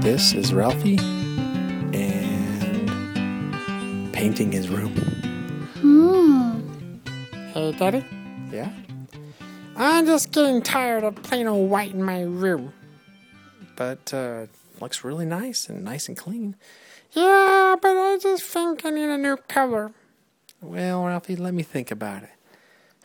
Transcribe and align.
This 0.00 0.32
is 0.32 0.54
Ralphie 0.54 0.98
and 1.92 2.92
painting 4.12 4.52
his 4.52 4.68
room. 4.68 4.94
Hmm. 5.80 6.60
Hey, 7.52 7.72
Daddy. 7.72 8.04
Yeah? 8.50 8.70
I'm 9.76 10.06
just 10.06 10.32
getting 10.32 10.62
tired 10.62 11.04
of 11.04 11.16
plain 11.22 11.46
old 11.46 11.68
white 11.70 11.92
in 11.92 12.02
my 12.02 12.22
room. 12.22 12.72
But 13.76 14.14
uh 14.14 14.46
looks 14.80 15.04
really 15.04 15.26
nice 15.26 15.68
and 15.68 15.84
nice 15.84 16.08
and 16.08 16.16
clean. 16.16 16.54
Yeah, 17.12 17.76
but 17.80 17.96
I 17.96 18.18
just 18.20 18.44
think 18.44 18.84
I 18.84 18.90
need 18.90 19.08
a 19.08 19.18
new 19.18 19.36
color. 19.36 19.92
Well, 20.60 21.04
Ralphie, 21.04 21.36
let 21.36 21.54
me 21.54 21.62
think 21.62 21.90
about 21.90 22.22
it. 22.22 22.30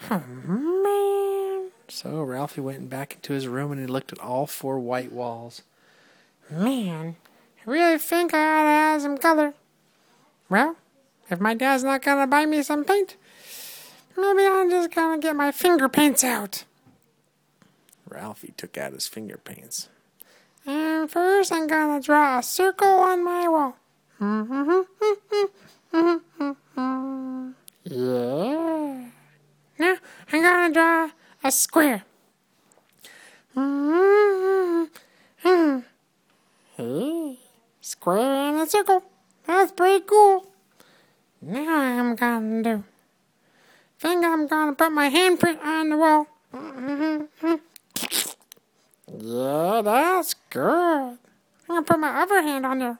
Oh, 0.10 0.23
man. 0.28 1.71
So 1.88 2.21
Ralphie 2.23 2.62
went 2.62 2.89
back 2.89 3.16
into 3.16 3.33
his 3.33 3.47
room 3.47 3.71
and 3.71 3.80
he 3.82 3.88
looked 3.88 4.11
at 4.11 4.19
all 4.19 4.47
four 4.47 4.80
white 4.80 5.11
walls. 5.11 5.61
Man, 6.50 7.15
I 7.65 7.70
really 7.70 7.97
think 7.97 8.33
I 8.33 8.38
ought 8.38 8.64
to 8.64 8.70
add 8.70 9.02
some 9.02 9.18
color. 9.18 9.54
Well, 10.50 10.75
if 11.29 11.39
my 11.39 11.54
dad's 11.54 11.83
not 11.83 12.02
gonna 12.02 12.28
buy 12.28 12.46
me 12.46 12.61
some 12.64 12.83
paint, 12.83 13.16
maybe 14.18 14.46
I'm 14.46 14.69
just 14.69 14.92
gonna 14.92 15.18
get 15.18 15.36
my 15.36 15.52
finger 15.52 15.89
paints 15.89 16.24
out. 16.24 16.66
Ralphie 18.07 18.54
took 18.56 18.78
out 18.78 18.93
his 18.93 19.07
finger 19.07 19.38
paints. 19.38 19.89
And 20.66 21.10
first, 21.10 21.52
I'm 21.52 21.68
gonna 21.68 22.02
draw 22.02 22.39
a 22.39 22.44
circle 22.44 22.88
on 22.88 23.24
my 23.24 23.47
wall. 23.47 23.75
yeah. 27.83 29.10
Now, 29.80 29.96
I'm 30.32 30.41
gonna 30.41 30.74
draw 30.74 31.10
a 31.44 31.52
square. 31.52 32.03
Hey, 36.75 37.38
square 38.03 38.51
and 38.51 38.59
a 38.59 38.67
circle. 38.67 39.01
That's 39.47 39.71
pretty 39.71 40.03
cool. 40.05 40.45
Now 41.41 41.79
I'm 41.79 42.15
gonna 42.17 42.61
do. 42.61 42.83
Think 43.97 44.25
I'm 44.25 44.45
gonna 44.45 44.73
put 44.73 44.91
my 44.91 45.09
handprint 45.09 45.63
on 45.63 45.87
the 45.87 45.95
wall. 45.95 46.27
Yeah, 49.07 49.81
that's 49.81 50.35
good. 50.49 51.15
I'm 51.15 51.17
gonna 51.69 51.83
put 51.83 51.97
my 51.97 52.21
other 52.21 52.41
hand 52.41 52.65
on 52.65 52.79
there. 52.79 52.99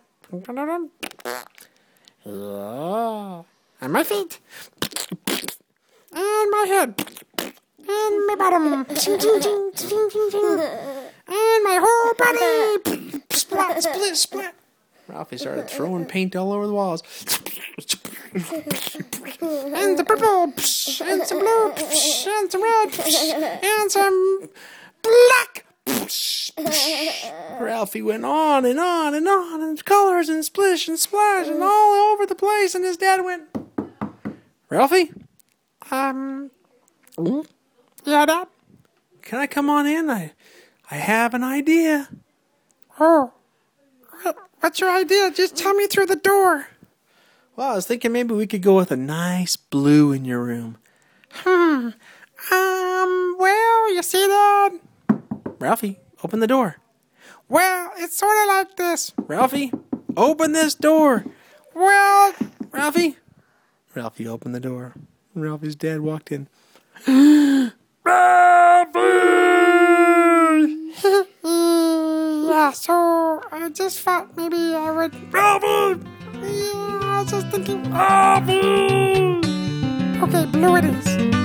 Yeah. 2.24 3.44
And 3.82 3.92
my 3.92 4.04
feet. 4.06 4.40
And 6.16 6.48
my 6.56 6.66
head. 6.66 6.96
And 7.40 8.28
my 8.28 8.36
bottom. 8.40 8.88
And 11.28 11.64
my 11.68 11.78
whole 11.84 12.14
body. 12.24 13.22
Splat, 13.32 13.84
split, 13.84 14.16
splat. 14.16 14.43
Ralphie 15.14 15.38
started 15.44 15.70
throwing 15.70 16.06
paint 16.06 16.36
all 16.36 16.52
over 16.52 16.66
the 16.68 16.74
walls. 16.74 17.04
And 18.34 19.98
the 19.98 20.04
purple. 20.06 20.44
And 21.08 21.24
some 21.28 21.40
blue. 21.40 21.72
And 21.72 22.52
some 22.52 22.64
red. 22.64 23.64
And 23.64 23.92
some 23.92 24.50
black. 25.04 25.66
Ralphie 27.60 28.02
went 28.02 28.26
on 28.26 28.66
and 28.66 28.80
on 28.80 29.14
and 29.14 29.28
on 29.28 29.62
and 29.62 29.84
colors 29.86 30.30
and 30.30 30.44
splish 30.44 30.88
and 30.88 30.98
splash 30.98 31.48
and 31.48 31.62
all 31.62 32.12
over 32.14 32.26
the 32.26 32.36
place 32.36 32.74
and 32.74 32.84
his 32.86 32.98
dad 32.98 33.24
went 33.24 33.44
Ralphie, 34.70 35.12
Um. 35.92 36.50
Yeah, 38.06 38.26
Dad? 38.26 38.48
can 39.22 39.40
I 39.40 39.48
come 39.48 39.70
on 39.70 39.86
in? 39.86 40.10
I 40.10 40.32
I 40.90 40.96
have 40.96 41.34
an 41.34 41.44
idea. 41.44 42.10
Oh. 43.00 43.34
What- 44.64 44.70
What's 44.70 44.80
your 44.80 44.92
idea? 44.92 45.30
Just 45.30 45.58
tell 45.58 45.74
me 45.74 45.88
through 45.88 46.06
the 46.06 46.16
door. 46.16 46.68
Well, 47.58 47.72
I 47.74 47.76
was 47.76 47.86
thinking 47.86 48.14
maybe 48.14 48.34
we 48.34 48.48
could 48.48 48.62
go 48.62 48.78
with 48.78 48.94
a 48.94 48.96
nice 48.96 49.58
blue 49.58 50.14
in 50.14 50.24
your 50.24 50.42
room. 50.42 50.78
Hmm. 51.32 51.90
Um, 52.50 53.36
well, 53.38 53.94
you 53.94 54.02
see, 54.02 54.26
that? 54.26 54.70
Ralphie, 55.60 56.00
open 56.24 56.40
the 56.40 56.48
door. 56.48 56.78
Well, 57.50 57.92
it's 57.98 58.18
sort 58.18 58.38
of 58.42 58.48
like 58.48 58.78
this. 58.78 59.12
Ralphie, 59.18 59.74
open 60.16 60.54
this 60.54 60.76
door. 60.76 61.26
Well, 61.76 62.34
Ralphie. 62.72 63.18
Ralphie 63.94 64.28
opened 64.30 64.56
the 64.56 64.62
door. 64.62 64.94
Ralphie's 65.36 65.76
dad 65.76 66.00
walked 66.00 66.32
in. 66.32 66.48
Ralphie! 68.06 69.02
yeah, 71.44 72.72
so 72.72 72.94
I 73.64 73.70
just 73.70 74.02
thought 74.02 74.36
maybe 74.36 74.76
I 74.76 74.92
would. 74.92 75.34
Ralphie! 75.34 76.04
Yeah, 76.42 77.00
I 77.02 77.22
was 77.22 77.32
just 77.32 77.48
thinking. 77.48 77.90
Ralphie! 77.94 79.40
Okay, 80.22 80.46
blue 80.48 80.76
it 80.76 80.84
is. 80.84 81.43